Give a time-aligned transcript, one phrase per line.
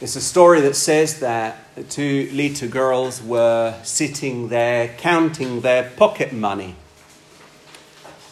[0.00, 1.56] It's a story that says that
[1.90, 6.76] two little girls were sitting there counting their pocket money.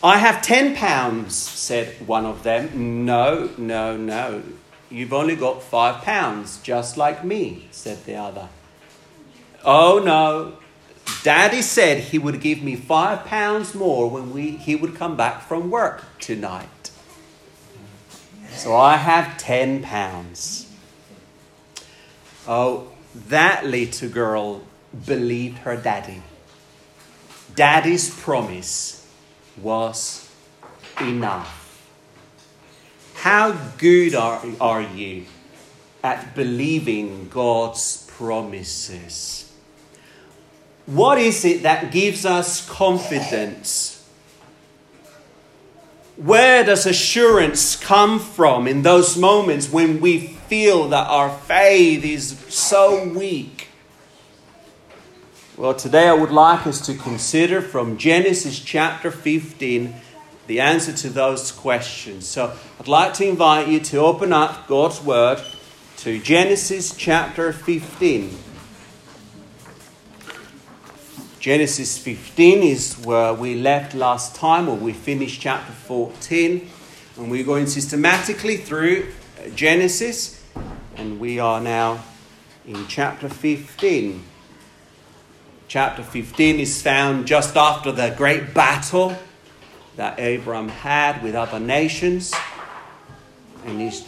[0.00, 3.04] I have ten pounds, said one of them.
[3.04, 4.44] No, no, no.
[4.90, 8.48] You've only got five pounds, just like me, said the other.
[9.64, 10.58] Oh no,
[11.24, 15.42] Daddy said he would give me five pounds more when we, he would come back
[15.42, 16.92] from work tonight.
[18.52, 20.65] So I have ten pounds.
[22.48, 22.88] Oh,
[23.28, 24.62] that little girl
[25.04, 26.22] believed her daddy.
[27.54, 29.06] Daddy's promise
[29.60, 30.30] was
[31.00, 31.62] enough.
[33.14, 35.24] How good are, are you
[36.04, 39.52] at believing God's promises?
[40.84, 44.06] What is it that gives us confidence?
[46.16, 52.38] Where does assurance come from in those moments when we feel that our faith is
[52.48, 53.68] so weak?
[55.56, 59.94] Well, today I would like us to consider from Genesis chapter 15
[60.46, 62.26] the answer to those questions.
[62.26, 65.42] So I'd like to invite you to open up God's Word
[65.98, 68.36] to Genesis chapter 15.
[71.40, 76.68] Genesis 15 is where we left last time, or we finished chapter 14.
[77.16, 79.12] And we're going systematically through
[79.54, 80.35] Genesis,
[80.96, 82.02] and we are now
[82.66, 84.22] in chapter 15.
[85.68, 89.16] Chapter 15 is found just after the great battle
[89.96, 92.34] that Abram had with other nations.
[93.64, 94.06] And is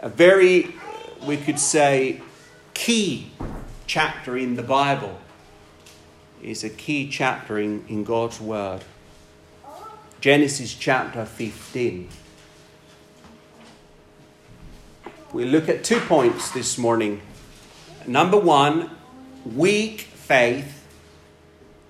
[0.00, 0.74] a very,
[1.24, 2.20] we could say,
[2.74, 3.30] key
[3.86, 5.18] chapter in the Bible
[6.42, 8.84] is a key chapter in, in God's Word.
[10.20, 12.08] Genesis chapter 15.
[15.32, 17.20] We look at two points this morning.
[18.06, 18.90] Number one,
[19.44, 20.86] weak faith.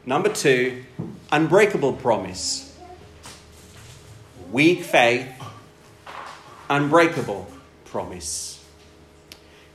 [0.05, 0.85] Number two,
[1.31, 2.77] unbreakable promise.
[4.51, 5.29] Weak faith,
[6.71, 7.49] unbreakable
[7.85, 8.65] promise.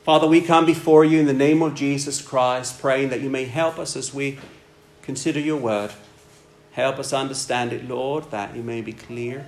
[0.03, 3.45] Father, we come before you in the name of Jesus Christ, praying that you may
[3.45, 4.39] help us as we
[5.01, 5.91] Consider your word.
[6.73, 9.45] Help us understand it, Lord, that it may be clear.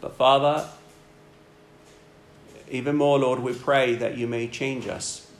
[0.00, 0.68] But Father,
[2.74, 5.30] even more, Lord, we pray that you may change us.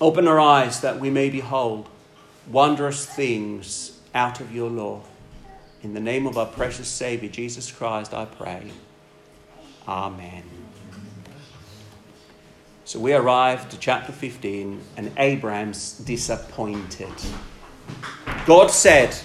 [0.00, 1.88] Open our eyes that we may behold
[2.50, 5.02] wondrous things out of your law.
[5.82, 8.72] In the name of our precious Savior, Jesus Christ, I pray.
[9.88, 10.42] Amen.
[12.84, 17.12] So we arrive to chapter 15, and Abraham's disappointed.
[18.46, 19.16] God said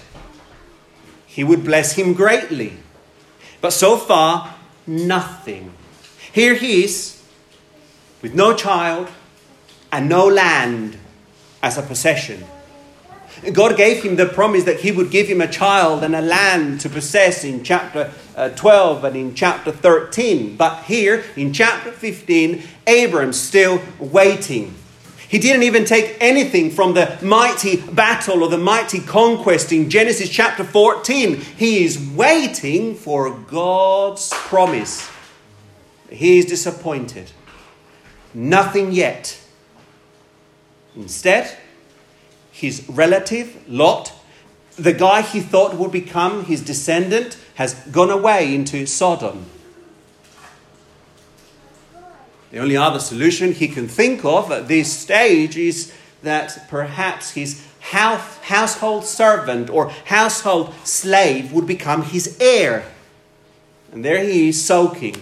[1.26, 2.74] he would bless him greatly.
[3.60, 4.54] But so far,
[4.86, 5.72] nothing.
[6.32, 7.15] Here he is,
[8.26, 9.08] with no child
[9.92, 10.96] and no land
[11.62, 12.44] as a possession.
[13.52, 16.80] God gave him the promise that he would give him a child and a land
[16.80, 20.56] to possess in chapter uh, 12 and in chapter 13.
[20.56, 24.74] But here in chapter 15, Abram's still waiting.
[25.28, 30.28] He didn't even take anything from the mighty battle or the mighty conquest in Genesis
[30.30, 31.36] chapter 14.
[31.36, 35.08] He is waiting for God's promise.
[36.10, 37.30] He is disappointed.
[38.36, 39.40] Nothing yet.
[40.94, 41.56] Instead,
[42.52, 44.12] his relative, Lot,
[44.76, 49.46] the guy he thought would become his descendant, has gone away into Sodom.
[52.50, 57.66] The only other solution he can think of at this stage is that perhaps his
[57.80, 62.84] house, household servant or household slave would become his heir.
[63.92, 65.16] And there he is soaking.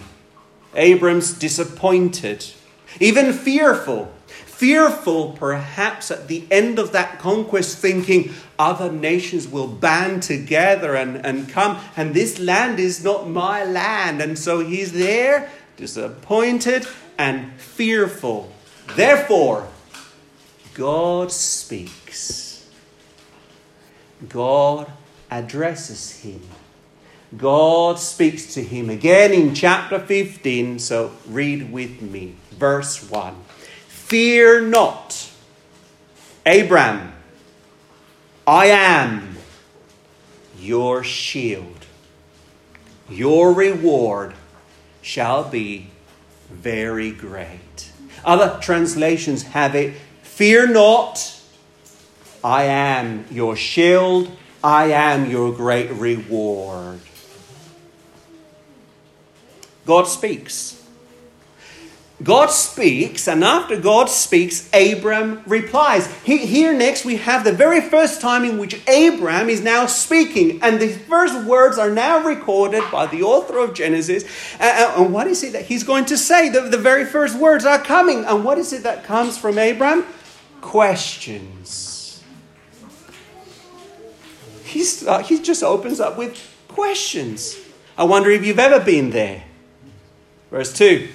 [0.75, 2.45] Abram's disappointed,
[2.99, 4.11] even fearful.
[4.27, 11.25] Fearful, perhaps, at the end of that conquest, thinking other nations will band together and,
[11.25, 14.21] and come, and this land is not my land.
[14.21, 16.87] And so he's there, disappointed,
[17.17, 18.49] and fearful.
[18.95, 19.67] Therefore,
[20.73, 22.69] God speaks.
[24.29, 24.91] God
[25.29, 26.41] addresses him.
[27.35, 30.79] God speaks to him again in chapter 15.
[30.79, 32.35] So read with me.
[32.57, 33.35] Verse 1
[33.87, 35.29] Fear not,
[36.45, 37.13] Abram,
[38.47, 39.37] I am
[40.59, 41.85] your shield.
[43.09, 44.33] Your reward
[45.01, 45.89] shall be
[46.49, 47.91] very great.
[48.23, 49.93] Other translations have it
[50.35, 51.39] Fear not,
[52.43, 54.29] I am your shield,
[54.61, 56.99] I am your great reward.
[59.85, 60.84] God speaks.
[62.23, 66.07] God speaks, and after God speaks, Abram replies.
[66.23, 70.61] He, here next, we have the very first time in which Abram is now speaking,
[70.63, 74.23] and the first words are now recorded by the author of Genesis.
[74.61, 76.47] And, and what is it that he's going to say?
[76.47, 78.23] The, the very first words are coming.
[78.23, 80.05] And what is it that comes from Abram?
[80.61, 82.23] Questions.
[84.63, 87.57] He's, uh, he just opens up with questions.
[87.97, 89.43] I wonder if you've ever been there.
[90.49, 91.09] Verse 2.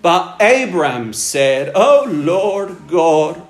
[0.00, 3.42] But Abram said, O Lord God,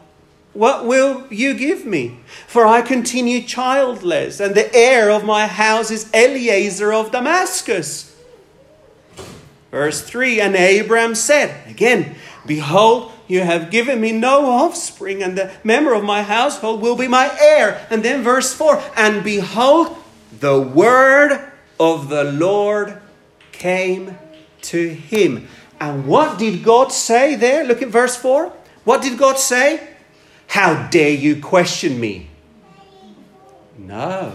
[0.55, 2.21] what will you give me?
[2.47, 8.17] For I continue childless, and the heir of my house is Eliezer of Damascus.
[9.71, 12.17] Verse 3 And Abram said, Again,
[12.49, 17.07] Behold, you have given me no offspring, and the member of my household will be
[17.07, 17.87] my heir.
[17.91, 19.95] And then verse 4 And behold,
[20.41, 23.01] the word of the Lord
[23.53, 24.19] came
[24.63, 25.47] to him.
[25.81, 27.65] And what did God say there?
[27.65, 28.53] Look at verse 4.
[28.85, 29.87] What did God say?
[30.49, 32.31] How dare you question me?
[33.77, 34.33] No.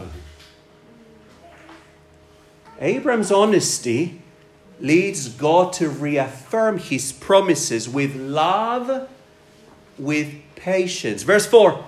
[2.79, 4.21] Abram's honesty
[4.79, 9.09] leads God to reaffirm his promises with love,
[9.97, 11.23] with patience.
[11.23, 11.83] Verse 4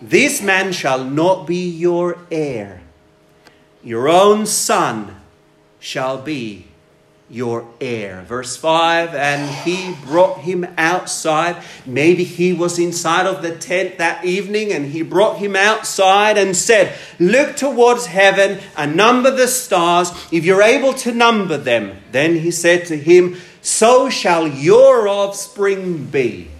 [0.00, 2.82] This man shall not be your heir,
[3.82, 5.16] your own son
[5.78, 6.66] shall be
[7.32, 8.22] your heir.
[8.22, 11.56] Verse 5 And he brought him outside.
[11.86, 16.54] Maybe he was inside of the tent that evening and he brought him outside and
[16.54, 21.96] said, Look towards heaven and number the stars, if you're able to number them.
[22.12, 26.50] Then he said to him, So shall your offspring be.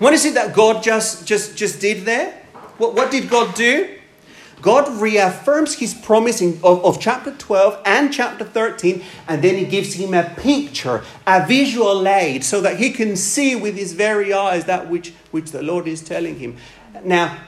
[0.00, 2.32] What is it that God just, just, just did there?
[2.78, 3.96] What, what did God do?
[4.62, 9.64] God reaffirms his promise in, of, of chapter 12 and chapter 13, and then he
[9.64, 14.32] gives him a picture, a visual aid, so that he can see with his very
[14.32, 16.56] eyes that which, which the Lord is telling him.
[17.04, 17.38] Now,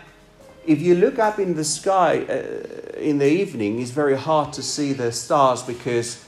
[0.66, 4.62] if you look up in the sky uh, in the evening, it's very hard to
[4.62, 6.24] see the stars because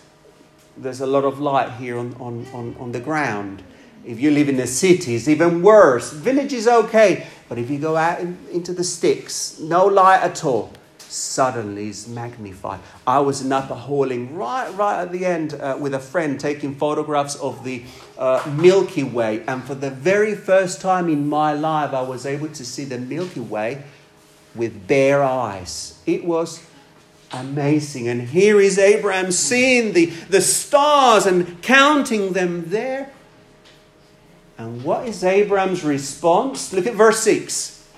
[0.76, 3.62] there's a lot of light here on, on, on, on the ground.
[4.04, 6.12] If you live in the cities, even worse.
[6.12, 10.44] Village is okay, but if you go out in, into the sticks, no light at
[10.44, 10.72] all
[11.10, 12.80] suddenly is magnified.
[13.06, 16.74] I was in Upper Halling right, right at the end uh, with a friend taking
[16.74, 17.82] photographs of the
[18.18, 19.42] uh, Milky Way.
[19.46, 22.98] And for the very first time in my life, I was able to see the
[22.98, 23.82] Milky Way
[24.54, 26.00] with bare eyes.
[26.06, 26.64] It was
[27.32, 28.08] amazing.
[28.08, 33.12] And here is Abraham seeing the, the stars and counting them there.
[34.58, 36.72] And what is Abraham's response?
[36.72, 37.88] Look at verse 6.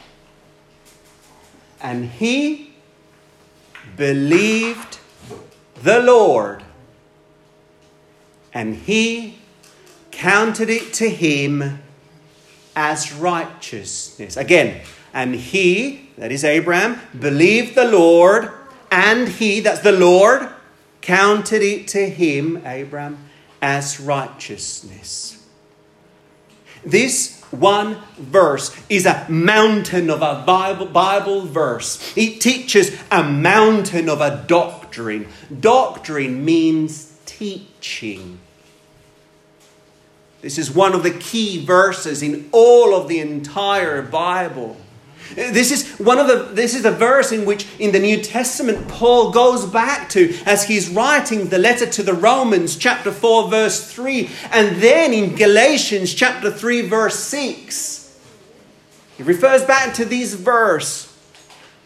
[1.80, 2.74] And he
[3.96, 4.98] believed
[5.82, 6.62] the Lord,
[8.52, 9.38] and he
[10.10, 11.80] counted it to him
[12.76, 14.36] as righteousness.
[14.36, 14.82] Again,
[15.14, 18.50] and he, that is Abraham, believed the Lord,
[18.90, 20.46] and he, that's the Lord,
[21.00, 23.16] counted it to him, Abraham,
[23.62, 25.39] as righteousness.
[26.85, 32.17] This one verse is a mountain of a Bible, Bible verse.
[32.17, 35.29] It teaches a mountain of a doctrine.
[35.61, 38.39] Doctrine means teaching.
[40.43, 44.77] This is one of the key verses in all of the entire Bible.
[45.34, 48.89] This is one of the this is a verse in which in the New Testament
[48.89, 53.93] Paul goes back to as he's writing the letter to the Romans chapter 4 verse
[53.93, 58.19] 3 and then in Galatians chapter 3 verse 6
[59.17, 61.10] he refers back to this verse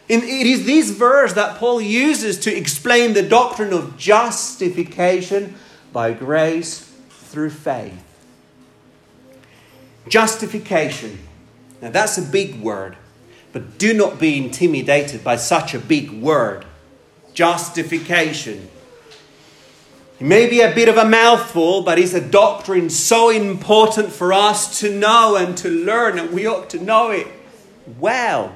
[0.07, 5.55] it is this verse that Paul uses to explain the doctrine of justification
[5.93, 8.03] by grace through faith.
[10.07, 11.19] Justification.
[11.81, 12.99] Now, that's a big word.
[13.55, 16.67] But do not be intimidated by such a big word
[17.35, 18.69] justification.
[20.19, 24.33] It may be a bit of a mouthful, but it's a doctrine so important for
[24.33, 27.29] us to know and to learn, and we ought to know it
[27.99, 28.53] well.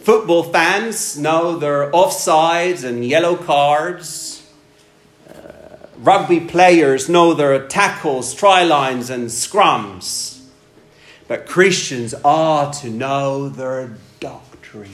[0.00, 4.44] Football fans know their offsides and yellow cards.
[5.28, 5.52] Uh,
[5.98, 10.41] rugby players know their tackles, try lines, and scrums.
[11.32, 14.92] But Christians are to know their doctrine.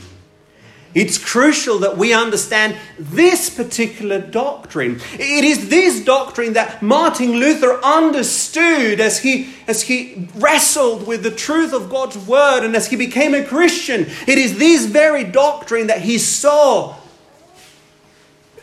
[0.95, 5.01] It's crucial that we understand this particular doctrine.
[5.15, 11.33] It is this doctrine that Martin Luther understood as he, as he wrestled with the
[11.33, 14.03] truth of God's word and as he became a Christian.
[14.29, 16.95] It is this very doctrine that he saw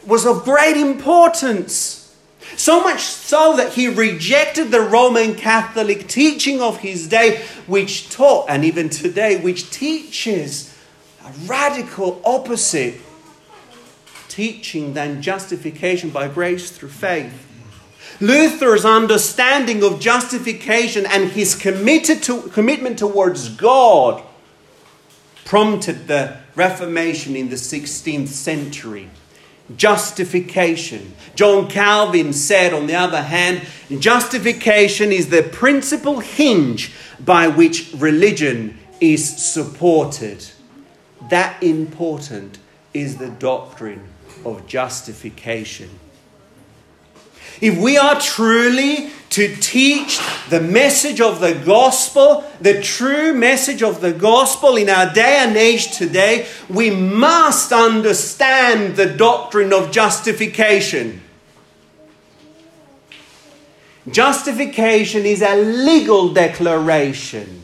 [0.08, 2.05] was of great importance.
[2.58, 8.50] So much so that he rejected the Roman Catholic teaching of his day, which taught,
[8.50, 10.76] and even today, which teaches
[11.26, 12.96] a radical opposite
[14.30, 17.42] teaching than justification by grace through faith.
[18.22, 24.24] Luther's understanding of justification and his committed to, commitment towards God
[25.44, 29.10] prompted the Reformation in the 16th century.
[29.76, 31.14] Justification.
[31.36, 33.68] John Calvin said, on the other hand,
[34.00, 40.46] justification is the principal hinge by which religion is supported.
[41.30, 42.60] That important
[42.94, 44.08] is the doctrine
[44.46, 45.90] of justification.
[47.62, 50.20] If we are truly to teach
[50.50, 55.58] the message of the gospel, the true message of the gospel in our day and
[55.58, 61.22] age today, we must understand the doctrine of justification.
[64.10, 67.64] Justification is a legal declaration.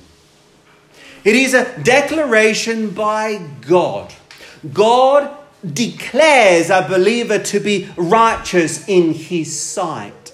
[1.23, 4.11] It is a declaration by God.
[4.73, 10.33] God declares a believer to be righteous in his sight.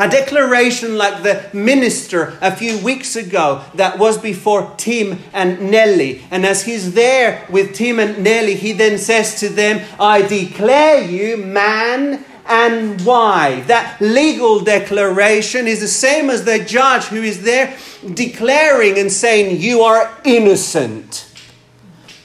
[0.00, 6.22] A declaration like the minister a few weeks ago that was before Tim and Nelly.
[6.30, 11.02] And as he's there with Tim and Nelly, he then says to them, I declare
[11.02, 13.66] you man and wife.
[13.66, 17.76] That legal declaration is the same as the judge who is there
[18.14, 21.27] declaring and saying, You are innocent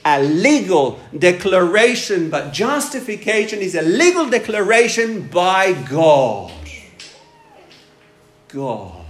[0.05, 6.51] a legal declaration, but justification is a legal declaration by God.
[8.49, 9.05] God.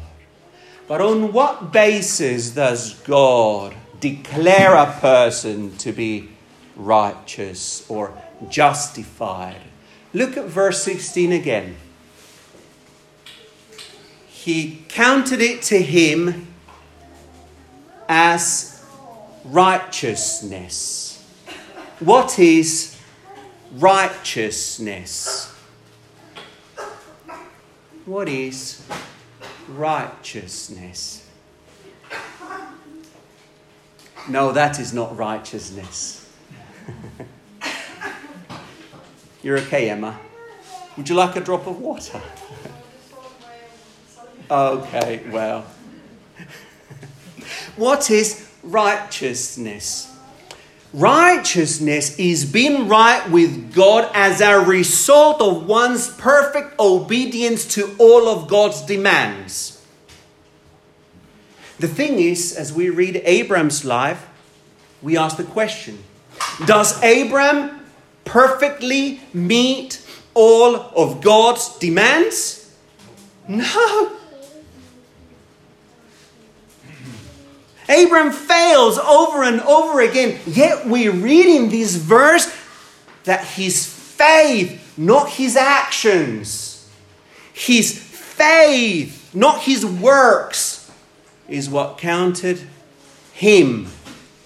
[0.88, 6.30] But on what basis does God declare a person to be
[6.76, 8.14] righteous or
[8.50, 9.62] justified?
[10.14, 11.76] Look at verse 16 again.
[14.28, 16.48] He counted it to him
[18.10, 18.73] as
[19.46, 21.24] righteousness.
[22.00, 22.98] What is
[23.74, 25.54] righteousness?
[28.06, 28.86] What is
[29.70, 31.30] righteousness?
[34.30, 36.32] No, that is not righteousness.
[39.44, 40.18] You're okay, Emma?
[40.96, 42.22] Would you like a drop of water?
[44.52, 45.62] okay, well.
[47.76, 50.10] what is righteousness.
[50.94, 58.28] Righteousness is being right with God as a result of one's perfect obedience to all
[58.28, 59.84] of God's demands.
[61.80, 64.28] The thing is, as we read Abram's life,
[65.02, 66.04] we ask the question
[66.66, 67.80] Does Abram
[68.24, 70.06] perfectly meet
[70.36, 72.72] all of God's demands?
[73.48, 74.18] No.
[77.94, 82.54] Abram fails over and over again, yet we read in this verse
[83.26, 86.90] that his faith, not his actions,
[87.54, 90.92] his faith, not his works,
[91.48, 92.62] is what counted
[93.34, 93.88] him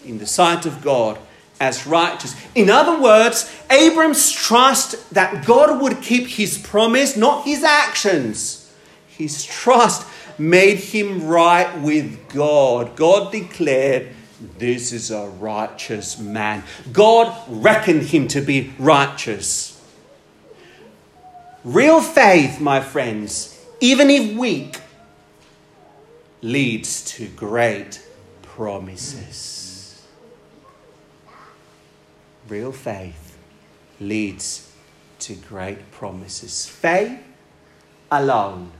[0.05, 1.19] in the sight of God
[1.59, 2.35] as righteous.
[2.55, 8.71] In other words, Abram's trust that God would keep his promise, not his actions.
[9.07, 12.95] His trust made him right with God.
[12.95, 14.09] God declared,
[14.57, 16.63] This is a righteous man.
[16.91, 19.73] God reckoned him to be righteous.
[21.63, 24.79] Real faith, my friends, even if weak,
[26.41, 28.01] leads to great
[28.41, 30.01] promises.
[32.47, 33.37] Real faith
[33.99, 34.71] leads
[35.19, 36.65] to great promises.
[36.65, 37.19] Faith
[38.09, 38.71] alone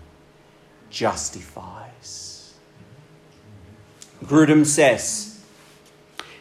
[0.89, 2.53] justifies.
[4.23, 5.43] Grudem says,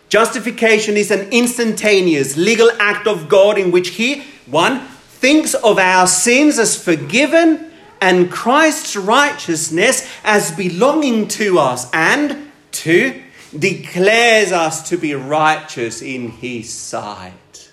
[0.08, 6.06] Justification is an instantaneous legal act of God in which He, one, thinks of our
[6.06, 13.22] sins as forgiven and Christ's righteousness as belonging to us, and two,
[13.58, 17.72] declares us to be righteous in His sight.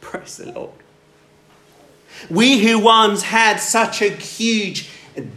[0.00, 0.70] Praise the Lord.
[2.30, 4.88] We who once had such a huge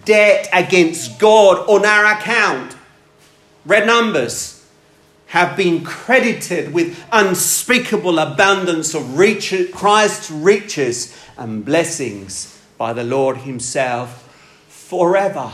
[0.05, 2.75] debt against God on our account.
[3.65, 4.65] Red numbers
[5.27, 9.17] have been credited with unspeakable abundance of
[9.73, 14.21] Christ's riches and blessings by the Lord Himself
[14.67, 15.51] forever.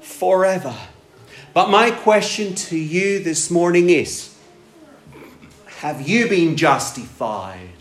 [0.00, 0.74] Forever.
[1.54, 4.34] But my question to you this morning is
[5.78, 7.77] Have you been justified?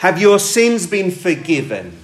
[0.00, 1.98] Have your sins been forgiven?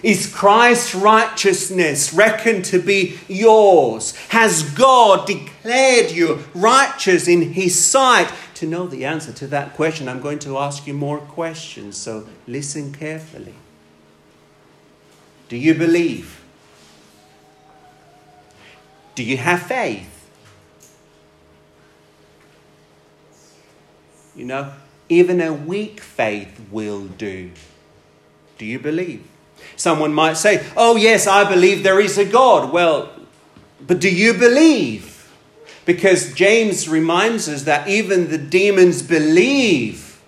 [0.00, 4.14] Is Christ's righteousness reckoned to be yours?
[4.28, 8.32] Has God declared you righteous in His sight?
[8.54, 12.28] To know the answer to that question, I'm going to ask you more questions, so
[12.46, 13.56] listen carefully.
[15.48, 16.44] Do you believe?
[19.16, 20.30] Do you have faith?
[24.36, 24.72] You know,
[25.08, 27.50] even a weak faith will do.
[28.58, 29.26] Do you believe?
[29.76, 32.72] Someone might say, Oh, yes, I believe there is a God.
[32.72, 33.10] Well,
[33.86, 35.30] but do you believe?
[35.84, 40.20] Because James reminds us that even the demons believe.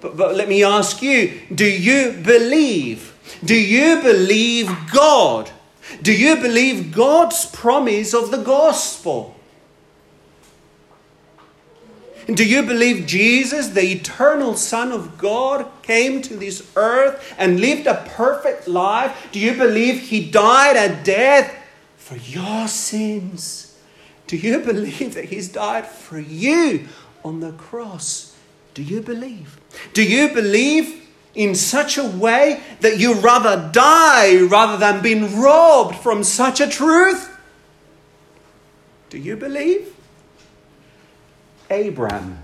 [0.00, 3.12] But, but let me ask you do you believe?
[3.44, 5.50] Do you believe God?
[6.02, 9.35] Do you believe God's promise of the gospel?
[12.26, 17.86] Do you believe Jesus, the eternal Son of God, came to this earth and lived
[17.86, 19.28] a perfect life?
[19.30, 21.54] Do you believe he died a death
[21.96, 23.78] for your sins?
[24.26, 26.88] Do you believe that he's died for you
[27.24, 28.36] on the cross?
[28.74, 29.60] Do you believe?
[29.92, 35.96] Do you believe in such a way that you rather die rather than being robbed
[35.96, 37.38] from such a truth?
[39.10, 39.95] Do you believe?
[41.70, 42.42] Abram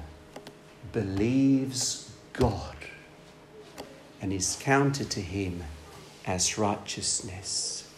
[0.92, 2.76] believes God
[4.20, 5.64] and is counted to him
[6.26, 7.88] as righteousness.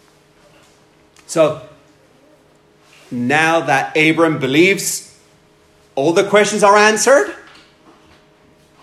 [1.26, 1.68] So,
[3.10, 5.18] now that Abram believes,
[5.94, 7.34] all the questions are answered.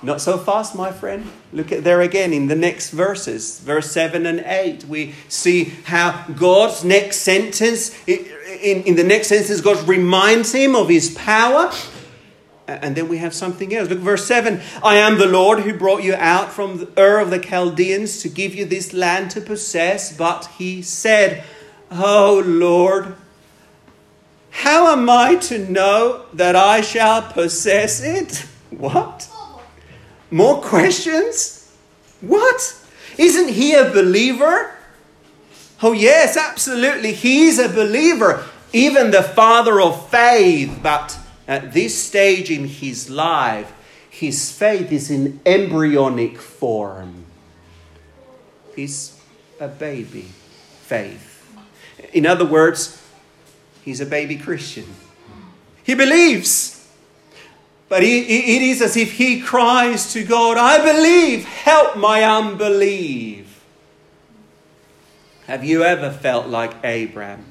[0.03, 1.31] Not so fast, my friend.
[1.53, 4.85] Look at there again in the next verses, verse 7 and 8.
[4.85, 10.89] We see how God's next sentence, in, in the next sentence, God reminds him of
[10.89, 11.71] his power
[12.81, 13.89] and then we have something else.
[13.89, 17.29] Look, verse 7 I am the Lord who brought you out from the Ur of
[17.29, 20.15] the Chaldeans to give you this land to possess.
[20.15, 21.43] But he said,
[21.89, 23.15] Oh Lord,
[24.51, 28.45] how am I to know that I shall possess it?
[28.69, 29.29] What?
[30.29, 31.75] More questions?
[32.21, 32.77] What?
[33.17, 34.73] Isn't he a believer?
[35.83, 37.13] Oh, yes, absolutely.
[37.13, 40.79] He's a believer, even the father of faith.
[40.81, 41.17] But
[41.51, 43.73] at this stage in his life,
[44.09, 47.25] his faith is in embryonic form.
[48.73, 49.19] He's
[49.59, 50.29] a baby
[50.83, 51.45] faith.
[52.13, 53.03] In other words,
[53.83, 54.85] he's a baby Christian.
[55.83, 56.89] He believes.
[57.89, 63.61] But he, it is as if he cries to God, I believe, help my unbelief.
[65.47, 67.50] Have you ever felt like Abraham?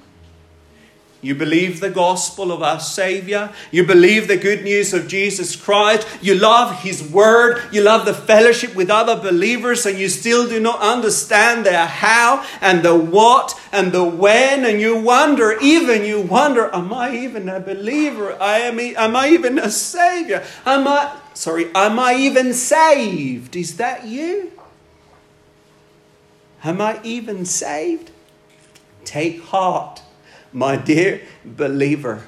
[1.23, 3.51] You believe the gospel of our Savior.
[3.71, 6.09] You believe the good news of Jesus Christ.
[6.23, 7.63] You love His Word.
[7.71, 12.47] You love the fellowship with other believers, and you still do not understand the how
[12.63, 14.65] and the what and the when.
[14.65, 18.41] And you wonder, even you wonder, am I even a believer?
[18.41, 20.43] I am, am I even a Savior?
[20.65, 23.57] Am I, sorry, am I even saved?
[23.57, 24.53] Is that you?
[26.65, 28.11] Am I even saved?
[29.05, 30.03] Take heart
[30.53, 32.25] my dear believer,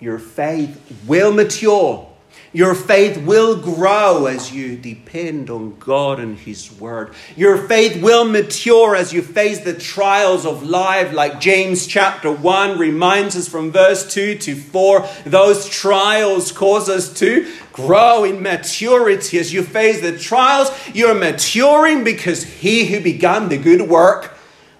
[0.00, 2.10] your faith will mature.
[2.52, 7.12] Your faith will grow as you depend on God and His Word.
[7.36, 12.78] Your faith will mature as you face the trials of life, like James chapter 1
[12.78, 15.06] reminds us from verse 2 to 4.
[15.26, 19.38] Those trials cause us to grow in maturity.
[19.38, 24.34] As you face the trials, you're maturing because He who began the good work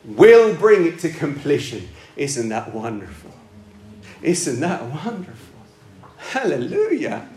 [0.05, 1.89] will bring it to completion.
[2.17, 3.33] Isn't that wonderful?
[4.23, 5.57] Isn't that wonderful?
[6.17, 7.29] Hallelujah.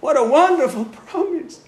[0.00, 1.62] What a wonderful promise.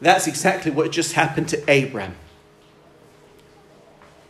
[0.00, 2.16] That's exactly what just happened to Abraham.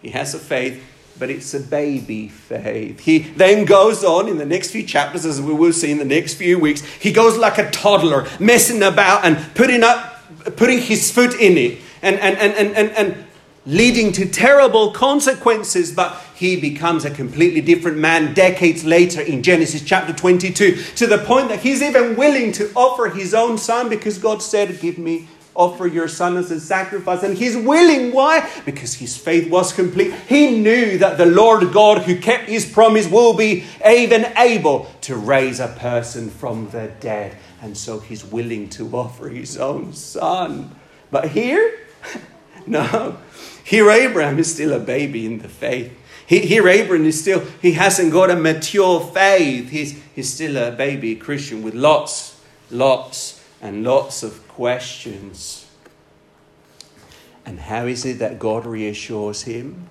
[0.00, 0.83] He has a faith,
[1.18, 3.00] but it's a baby faith.
[3.00, 6.04] He then goes on in the next few chapters, as we will see in the
[6.04, 6.83] next few weeks.
[6.83, 10.22] He goes like a toddler, messing about and putting up,
[10.57, 13.26] putting his foot in it, and and and and and, and
[13.68, 19.83] leading to terrible consequences, but he becomes a completely different man decades later in Genesis
[19.83, 24.16] chapter 22, to the point that he's even willing to offer his own son because
[24.16, 27.22] God said, Give me, offer your son as a sacrifice.
[27.22, 28.12] And he's willing.
[28.12, 28.48] Why?
[28.64, 30.14] Because his faith was complete.
[30.28, 35.14] He knew that the Lord God, who kept his promise, will be even able to
[35.14, 37.37] raise a person from the dead.
[37.61, 40.74] And so he's willing to offer his own son.
[41.11, 41.81] But here,
[42.66, 43.18] no.
[43.68, 45.94] Here, Abraham is still a baby in the faith.
[46.26, 49.68] Here, Abraham is still, he hasn't got a mature faith.
[49.68, 55.66] He's, he's still a baby Christian with lots, lots and lots of questions.
[57.44, 59.90] And how is it that God reassures him?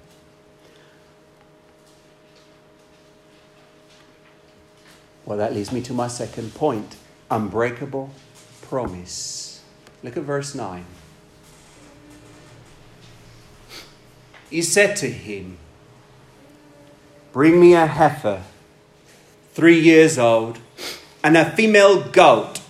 [5.23, 6.95] Well, that leads me to my second point
[7.29, 8.09] unbreakable
[8.63, 9.61] promise.
[10.01, 10.83] Look at verse 9.
[14.49, 15.57] He said to him,
[17.33, 18.43] Bring me a heifer,
[19.53, 20.59] three years old,
[21.23, 22.61] and a female goat,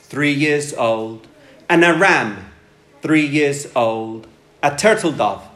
[0.00, 1.26] three years old,
[1.68, 2.50] and a ram,
[3.00, 4.26] three years old,
[4.62, 5.46] a turtle dove,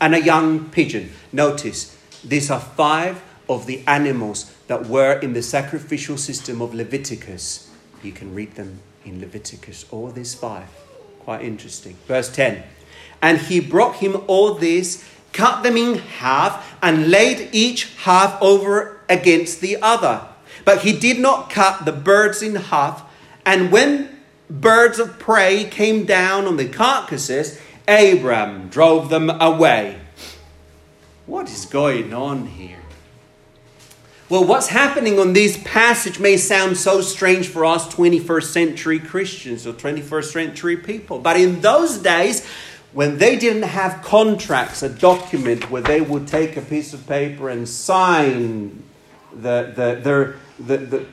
[0.00, 1.12] and a young pigeon.
[1.32, 7.70] Notice, these are five of the animals that were in the sacrificial system of Leviticus.
[8.02, 10.68] You can read them in Leviticus, all these five.
[11.20, 11.96] Quite interesting.
[12.06, 12.64] Verse 10
[13.20, 19.00] And he brought him all these, cut them in half, and laid each half over
[19.08, 20.26] against the other.
[20.64, 23.02] But he did not cut the birds in half.
[23.44, 29.98] And when birds of prey came down on the carcasses, Abram drove them away.
[31.26, 32.78] What is going on here?
[34.28, 39.66] Well, what's happening on this passage may sound so strange for us 21st century Christians
[39.66, 41.18] or 21st century people.
[41.18, 42.46] But in those days,
[42.92, 47.48] when they didn't have contracts, a document where they would take a piece of paper
[47.48, 48.82] and sign
[49.32, 51.06] the, the, their, the, the,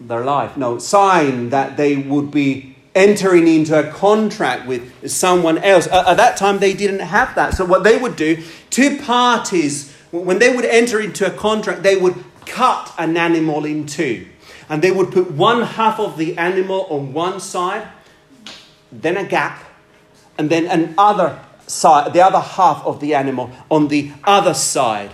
[0.00, 5.86] their life, no, sign that they would be entering into a contract with someone else.
[5.88, 7.54] At that time, they didn't have that.
[7.54, 11.96] So, what they would do, two parties when they would enter into a contract, they
[11.96, 12.14] would
[12.46, 14.28] cut an animal in two.
[14.68, 17.88] And they would put one half of the animal on one side,
[18.92, 19.63] then a gap,
[20.38, 25.10] and then another side, the other half of the animal on the other side.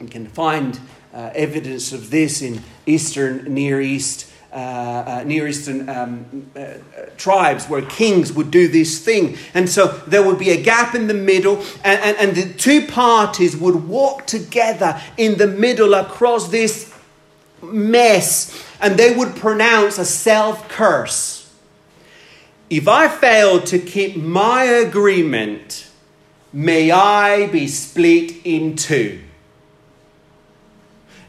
[0.00, 0.78] You can find
[1.12, 6.74] uh, evidence of this in Eastern Near East uh, uh, Near Eastern um, uh,
[7.18, 9.36] tribes where kings would do this thing.
[9.52, 12.86] And so there would be a gap in the middle, and, and, and the two
[12.86, 16.94] parties would walk together in the middle across this
[17.62, 21.35] mess, and they would pronounce a self curse.
[22.68, 25.88] If I fail to keep my agreement,
[26.52, 29.20] may I be split in two.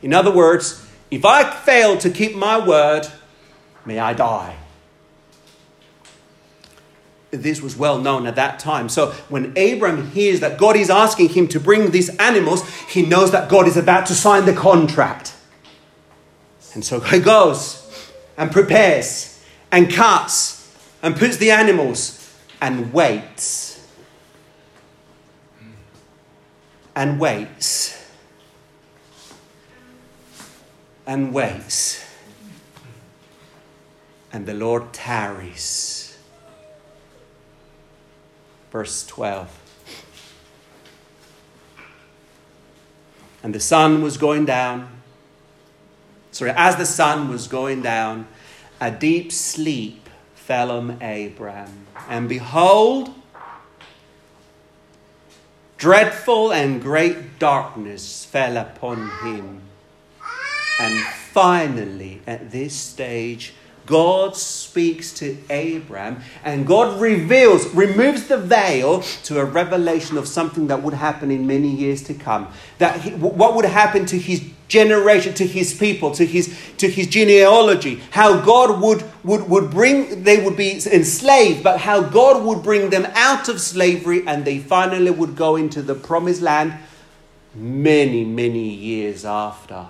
[0.02, 3.08] In other words, if I fail to keep my word,
[3.86, 4.56] may I die.
[7.30, 8.90] This was well known at that time.
[8.90, 13.32] So when Abram hears that God is asking him to bring these animals, he knows
[13.32, 15.36] that God is about to sign the contract.
[16.74, 20.57] And so he goes and prepares and cuts
[21.08, 23.88] and puts the animals and waits.
[26.98, 28.12] And waits
[31.06, 32.06] and waits.
[34.34, 36.18] And the Lord tarries.
[38.70, 39.48] Verse 12.
[43.44, 44.90] And the sun was going down.
[46.32, 48.28] Sorry, as the sun was going down,
[48.82, 50.07] a deep sleep
[50.50, 51.88] on Abram.
[52.10, 53.14] And behold,
[55.78, 59.62] dreadful and great darkness fell upon him.
[60.80, 63.54] And finally, at this stage,
[63.88, 70.68] God speaks to Abraham and God reveals, removes the veil to a revelation of something
[70.68, 72.50] that would happen in many years to come.
[72.78, 77.08] That he, what would happen to his generation, to his people, to his, to his
[77.08, 82.64] genealogy, how God would, would, would bring, they would be enslaved, but how God would
[82.64, 86.74] bring them out of slavery and they finally would go into the promised land
[87.56, 89.88] many, many years after.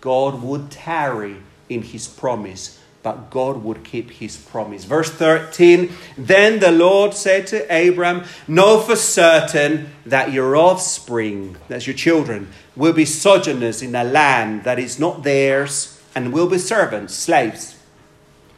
[0.00, 1.36] God would tarry
[1.68, 4.84] in his promise, but God would keep his promise.
[4.84, 11.86] Verse 13 Then the Lord said to Abram, Know for certain that your offspring, that's
[11.86, 16.58] your children, will be sojourners in a land that is not theirs, and will be
[16.58, 17.76] servants, slaves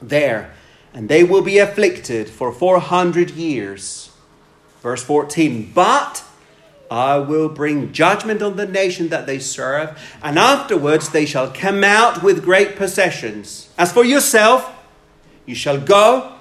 [0.00, 0.54] there,
[0.94, 4.12] and they will be afflicted for 400 years.
[4.80, 6.22] Verse 14 But
[6.90, 11.82] I will bring judgment on the nation that they serve, and afterwards they shall come
[11.82, 13.68] out with great possessions.
[13.76, 14.72] As for yourself,
[15.44, 16.34] you shall go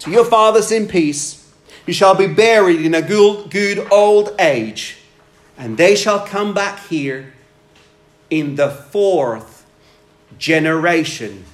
[0.00, 1.50] to your fathers in peace.
[1.86, 4.98] You shall be buried in a good, good old age,
[5.58, 7.32] and they shall come back here
[8.30, 9.66] in the fourth
[10.38, 11.44] generation.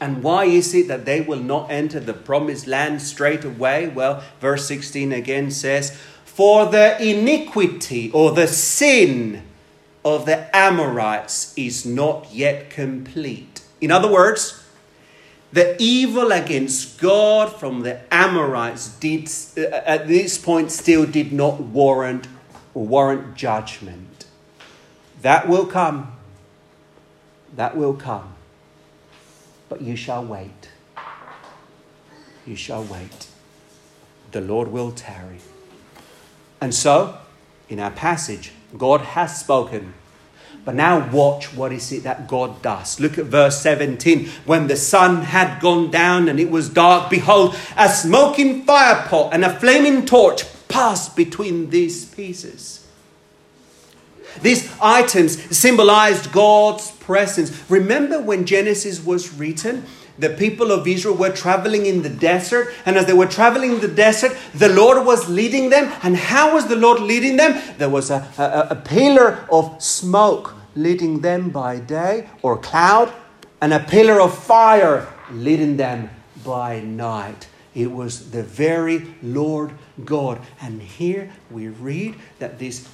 [0.00, 3.86] And why is it that they will not enter the promised land straight away?
[3.86, 5.96] Well, verse 16 again says,
[6.34, 9.42] for the iniquity or the sin
[10.04, 14.62] of the Amorites is not yet complete In other words,
[15.52, 21.60] the evil against God from the Amorites did, uh, at this point still did not
[21.60, 22.28] warrant
[22.74, 24.24] warrant judgment.
[25.20, 26.12] That will come.
[27.54, 28.32] That will come.
[29.68, 30.70] But you shall wait.
[32.46, 33.26] You shall wait.
[34.30, 35.40] The Lord will tarry.
[36.62, 37.18] And so,
[37.68, 39.92] in our passage, God has spoken
[40.64, 43.00] but now watch what is it that God does.
[43.00, 44.28] Look at verse 17.
[44.44, 49.44] When the sun had gone down and it was dark, behold, a smoking firepot and
[49.44, 52.86] a flaming torch passed between these pieces.
[54.40, 57.68] These items symbolized God's presence.
[57.68, 59.84] Remember when Genesis was written?
[60.18, 63.80] The people of Israel were traveling in the desert, and as they were traveling in
[63.80, 65.92] the desert, the Lord was leading them.
[66.02, 67.60] And how was the Lord leading them?
[67.78, 73.12] There was a, a, a pillar of smoke leading them by day, or cloud,
[73.60, 76.10] and a pillar of fire leading them
[76.44, 77.48] by night.
[77.74, 79.72] It was the very Lord
[80.04, 80.40] God.
[80.60, 82.88] And here we read that this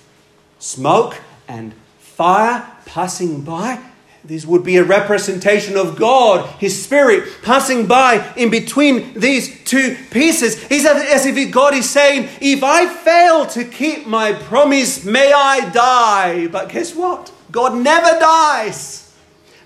[0.59, 3.81] smoke and fire passing by
[4.25, 9.97] this would be a representation of God, His Spirit, passing by in between these two
[10.11, 10.63] pieces.
[10.71, 15.71] It's as if God is saying, If I fail to keep my promise, may I
[15.71, 16.49] die.
[16.49, 17.33] But guess what?
[17.51, 19.09] God never dies.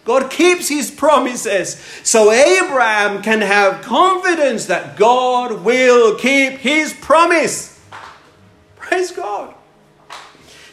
[0.04, 1.76] God keeps his promises.
[2.02, 7.80] So Abraham can have confidence that God will keep his promise.
[8.76, 9.54] Praise God.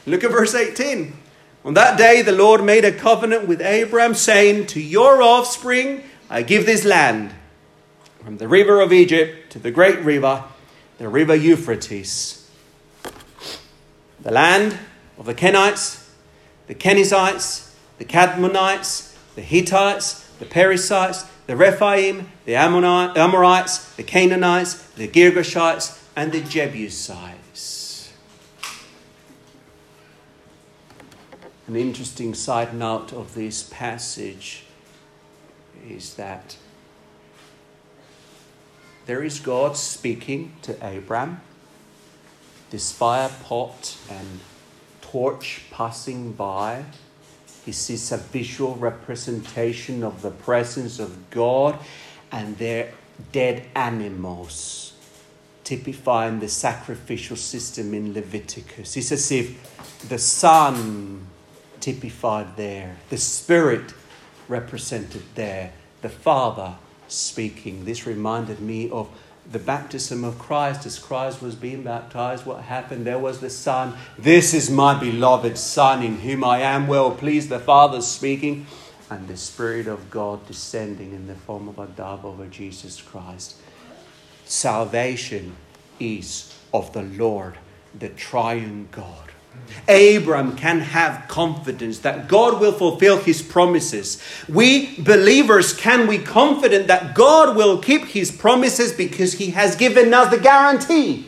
[0.06, 1.14] Look at verse 18.
[1.70, 6.42] On that day, the Lord made a covenant with Abraham, saying, To your offspring I
[6.42, 7.32] give this land,
[8.24, 10.46] from the river of Egypt to the great river,
[10.98, 12.50] the river Euphrates.
[14.20, 14.80] The land
[15.20, 16.10] of the Kenites,
[16.66, 25.08] the Kenizzites, the Cadmonites, the Hittites, the Perizzites, the Rephaim, the Amorites, the Canaanites, the
[25.08, 27.29] Girgashites, and the Jebusites.
[31.70, 34.64] An interesting side note of this passage
[35.88, 36.58] is that
[39.06, 41.42] there is God speaking to Abram,
[42.72, 44.40] this fire pot and
[45.02, 46.86] torch passing by.
[47.64, 51.78] He sees a visual representation of the presence of God
[52.32, 52.94] and their
[53.32, 54.94] dead animals,
[55.64, 58.98] typifying the sacrificial system in Leviticus.
[58.98, 61.28] It's as if the sun
[61.80, 63.94] typified there, the Spirit
[64.48, 66.76] represented there, the Father
[67.08, 67.86] speaking.
[67.86, 69.10] This reminded me of
[69.52, 72.46] the baptism of Christ as Christ was being baptized.
[72.46, 73.06] What happened?
[73.06, 73.96] There was the Son.
[74.18, 77.50] This is my beloved Son in whom I am well pleased.
[77.50, 78.68] The Father speaking,
[79.10, 83.56] and the Spirit of God descending in the form of a dove over Jesus Christ.
[84.46, 85.56] Salvation
[86.00, 87.56] is of the Lord,
[87.98, 89.29] the triune God.
[89.88, 94.22] Abram can have confidence that God will fulfill his promises.
[94.48, 100.14] We believers can be confident that God will keep his promises because he has given
[100.14, 101.26] us the guarantee.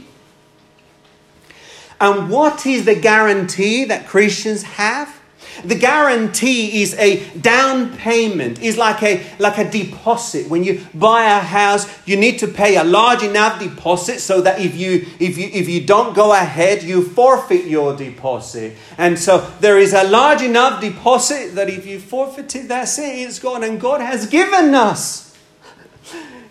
[1.99, 5.20] And what is the guarantee that Christians have?
[5.63, 10.49] The guarantee is a down payment, is like a, like a deposit.
[10.49, 14.59] When you buy a house, you need to pay a large enough deposit so that
[14.59, 18.75] if you, if you, if you don't go ahead, you forfeit your deposit.
[18.97, 23.19] And so there is a large enough deposit that if you forfeit it, that's it,
[23.19, 23.63] it's gone.
[23.63, 25.37] And God has given us.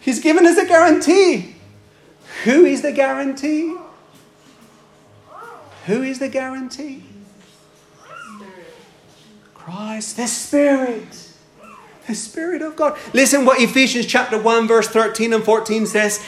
[0.01, 1.57] He's given us a guarantee.
[2.45, 3.77] Who is the guarantee?
[5.87, 7.10] Who is the guarantee?
[9.71, 11.29] Christ, the Spirit.
[12.09, 12.99] The Spirit of God.
[13.15, 16.25] Listen what Ephesians chapter 1, verse 13 and 14 says.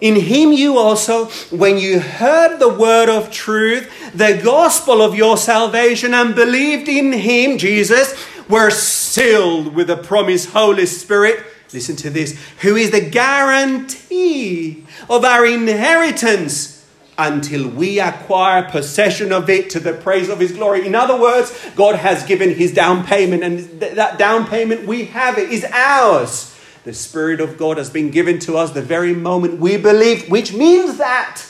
[0.00, 5.36] In him you also, when you heard the word of truth, the gospel of your
[5.36, 8.14] salvation, and believed in him, Jesus,
[8.48, 11.42] were sealed with the promised Holy Spirit.
[11.72, 16.73] Listen to this, who is the guarantee of our inheritance
[17.16, 20.86] until we acquire possession of it to the praise of his glory.
[20.86, 25.06] In other words, God has given his down payment, and th- that down payment, we
[25.06, 26.50] have it, is ours.
[26.84, 30.52] The Spirit of God has been given to us the very moment we believe, which
[30.52, 31.42] means that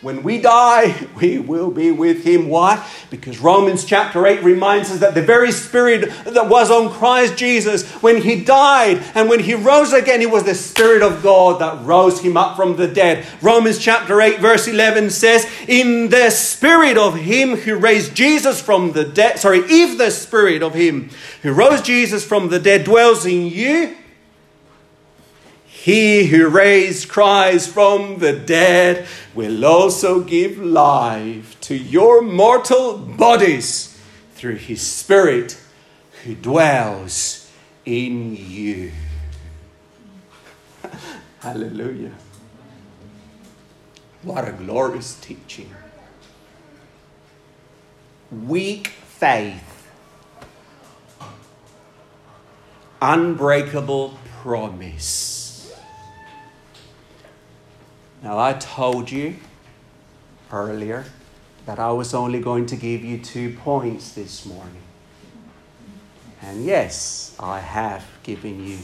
[0.00, 2.48] When we die, we will be with him.
[2.48, 2.86] Why?
[3.10, 7.86] Because Romans chapter 8 reminds us that the very Spirit that was on Christ Jesus
[8.02, 11.84] when he died and when he rose again, it was the Spirit of God that
[11.84, 13.26] rose him up from the dead.
[13.42, 18.92] Romans chapter 8, verse 11 says, In the Spirit of him who raised Jesus from
[18.92, 21.10] the dead, sorry, if the Spirit of him
[21.42, 23.96] who rose Jesus from the dead dwells in you,
[25.84, 33.96] he who raised Christ from the dead will also give life to your mortal bodies
[34.34, 35.56] through his Spirit
[36.24, 37.48] who dwells
[37.86, 38.90] in you.
[41.38, 42.12] Hallelujah.
[44.22, 45.72] What a glorious teaching.
[48.32, 49.88] Weak faith,
[53.00, 55.37] unbreakable promise.
[58.22, 59.36] Now, I told you
[60.50, 61.04] earlier
[61.66, 64.82] that I was only going to give you two points this morning.
[66.42, 68.78] And yes, I have given you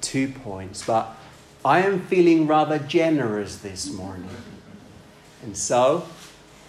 [0.00, 1.16] two points, but
[1.64, 4.28] I am feeling rather generous this morning.
[5.42, 6.06] And so,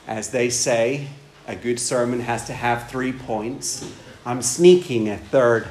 [0.07, 1.07] as they say,
[1.47, 3.89] a good sermon has to have three points.
[4.25, 5.67] I'm sneaking a third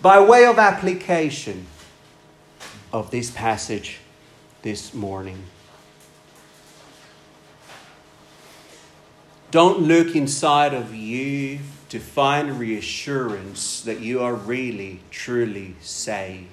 [0.00, 1.66] by way of application
[2.92, 3.98] of this passage
[4.62, 5.44] this morning.
[9.50, 16.48] Don't look inside of you to find reassurance that you are really, truly saved.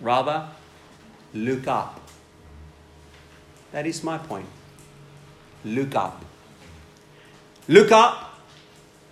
[0.00, 0.48] Rather,
[1.34, 2.00] look up.
[3.72, 4.46] That is my point.
[5.64, 6.24] Look up.
[7.68, 8.40] Look up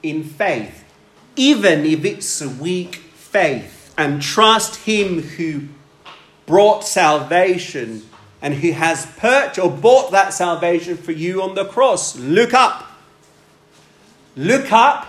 [0.02, 0.84] in faith,
[1.36, 5.68] even if it's a weak faith, and trust Him who
[6.46, 8.02] brought salvation
[8.40, 12.16] and who has purchased or bought that salvation for you on the cross.
[12.16, 12.85] Look up.
[14.36, 15.06] Look up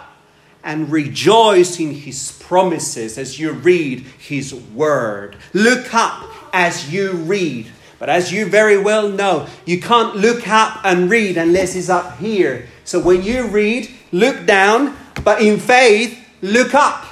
[0.64, 5.36] and rejoice in his promises as you read his word.
[5.54, 7.68] Look up as you read.
[8.00, 12.18] But as you very well know, you can't look up and read unless it's up
[12.20, 12.68] here.
[12.84, 17.06] So when you read, look down, but in faith, look up.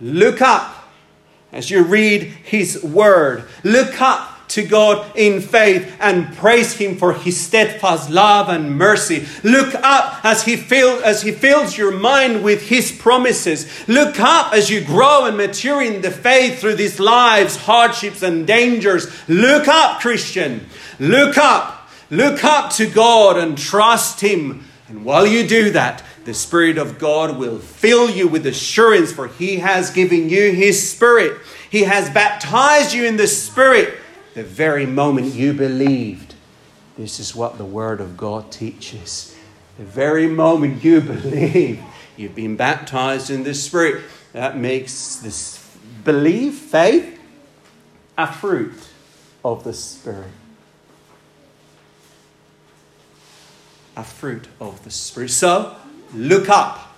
[0.00, 0.90] Look up
[1.52, 3.44] as you read his word.
[3.64, 9.26] Look up to God in faith and praise Him for His steadfast love and mercy.
[9.44, 13.88] Look up as He, fill, as he fills your mind with His promises.
[13.88, 18.46] Look up as you grow and mature in the faith through these lives, hardships, and
[18.46, 19.06] dangers.
[19.28, 20.66] Look up, Christian.
[20.98, 21.88] Look up.
[22.10, 24.64] Look up to God and trust Him.
[24.88, 29.28] And while you do that, the Spirit of God will fill you with assurance, for
[29.28, 31.38] He has given you His Spirit.
[31.70, 33.94] He has baptized you in the Spirit
[34.38, 36.36] the very moment you believed.
[36.96, 39.36] This is what the Word of God teaches.
[39.78, 41.82] The very moment you believe,
[42.16, 44.04] you've been baptized in the Spirit.
[44.32, 45.58] That makes this
[46.04, 47.18] belief, faith,
[48.16, 48.74] a fruit
[49.44, 50.30] of the Spirit.
[53.96, 55.30] A fruit of the Spirit.
[55.30, 55.74] So,
[56.14, 56.96] look up.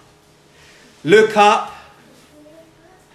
[1.05, 1.73] Look up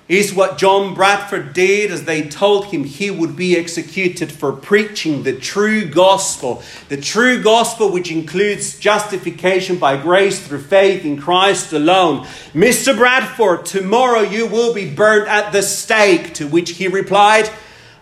[0.07, 5.23] is what John Bradford did as they told him he would be executed for preaching
[5.23, 6.61] the true gospel.
[6.89, 12.25] The true gospel, which includes justification by grace through faith in Christ alone.
[12.53, 12.95] Mr.
[12.95, 16.35] Bradford, tomorrow you will be burned at the stake.
[16.35, 17.49] To which he replied,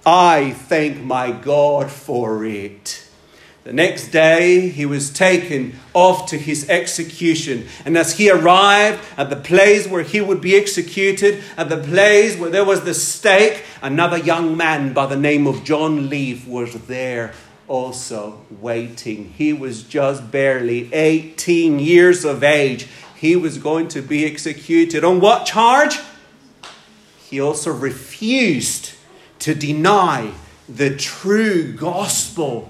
[0.06, 3.03] I thank my God for it.
[3.64, 7.68] The next day, he was taken off to his execution.
[7.86, 12.38] And as he arrived at the place where he would be executed, at the place
[12.38, 16.74] where there was the stake, another young man by the name of John Leaf was
[16.88, 17.34] there
[17.70, 19.34] also waiting.
[19.38, 22.88] He was just barely 18 years of age.
[23.16, 25.06] He was going to be executed.
[25.06, 26.02] On what charge?
[27.30, 28.92] He also refused
[29.40, 30.34] to deny
[30.68, 32.70] the true gospel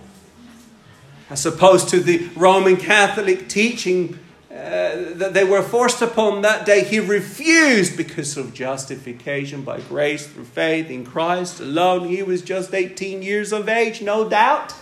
[1.33, 4.19] as opposed to the Roman Catholic teaching
[4.51, 6.83] uh, that they were forced upon that day.
[6.83, 12.07] He refused because of justification by grace through faith in Christ alone.
[12.07, 14.75] He was just 18 years of age, no doubt,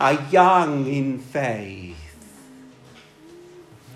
[0.00, 1.96] a young in faith.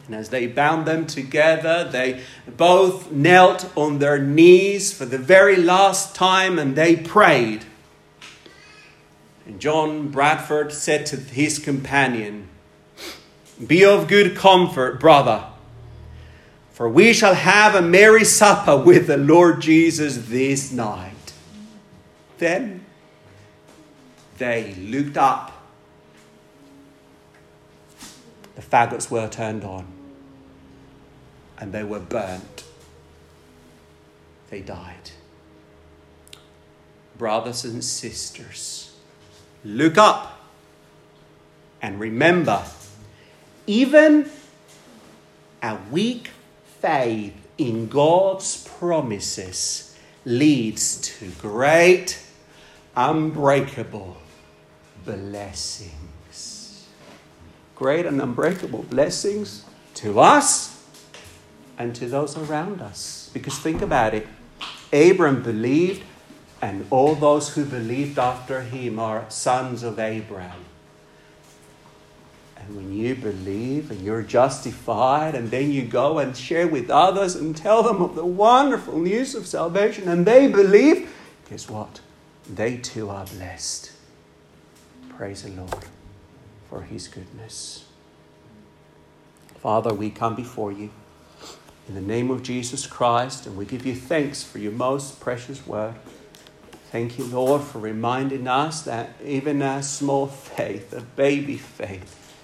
[0.07, 5.55] And as they bound them together, they both knelt on their knees for the very
[5.55, 7.65] last time and they prayed.
[9.47, 12.49] And John Bradford said to his companion,
[13.65, 15.45] Be of good comfort, brother,
[16.73, 21.33] for we shall have a merry supper with the Lord Jesus this night.
[22.39, 22.85] Then
[24.39, 25.55] they looked up
[28.55, 29.87] the faggots were turned on
[31.59, 32.65] and they were burnt.
[34.51, 35.11] They died.
[37.19, 38.84] Brothers and sisters,
[39.65, 40.41] look up
[41.81, 42.63] and remember
[43.67, 44.31] even
[45.63, 46.31] a weak
[46.81, 52.23] faith in God's promises leads to great,
[52.97, 54.17] unbreakable
[55.05, 56.87] blessings.
[57.75, 60.83] Great and unbreakable blessings to us
[61.79, 63.31] and to those around us.
[63.33, 64.27] Because think about it
[64.93, 66.05] Abram believed,
[66.65, 70.65] and all those who believed after him are sons of Abraham.
[72.57, 77.37] And when you believe and you're justified, and then you go and share with others
[77.37, 81.15] and tell them of the wonderful news of salvation, and they believe,
[81.51, 82.01] guess what?
[82.49, 83.93] They too are blessed.
[85.11, 85.85] Praise the Lord
[86.71, 87.85] for his goodness.
[89.59, 90.89] Father, we come before you
[91.87, 95.67] in the name of Jesus Christ, and we give you thanks for your most precious
[95.67, 95.97] word.
[96.95, 102.37] Thank you, Lord, for reminding us that even a small faith, a baby faith,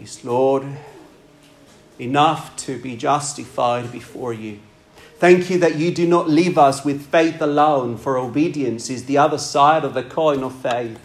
[0.00, 0.64] is, Lord,
[1.98, 4.60] enough to be justified before you.
[5.18, 9.18] Thank you that you do not leave us with faith alone, for obedience is the
[9.18, 11.00] other side of the coin of faith.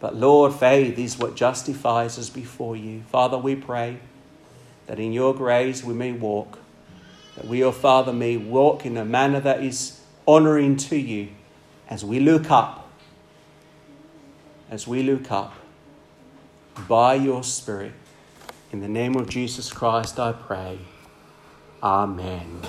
[0.00, 3.02] But Lord, faith is what justifies us before you.
[3.02, 3.98] Father, we pray
[4.88, 6.58] that in your grace we may walk,
[7.36, 11.28] that we, O oh Father, may walk in a manner that is honoring to you
[11.88, 12.90] as we look up,
[14.70, 15.54] as we look up
[16.88, 17.92] by your Spirit.
[18.72, 20.78] In the name of Jesus Christ, I pray.
[21.82, 22.62] Amen.